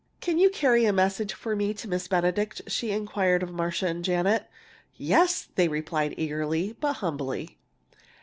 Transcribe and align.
"Can 0.19 0.39
you 0.39 0.49
carry 0.49 0.85
a 0.85 0.91
message 0.91 1.31
for 1.35 1.55
me 1.55 1.75
to 1.75 1.87
Miss 1.87 2.07
Benedict?" 2.07 2.63
she 2.65 2.89
inquired 2.89 3.43
of 3.43 3.51
Marcia 3.53 3.85
and 3.85 4.03
Janet. 4.03 4.47
"Yes!" 4.95 5.49
they 5.53 5.67
replied 5.67 6.15
eagerly, 6.17 6.75
but 6.81 6.93
humbly. 7.05 7.59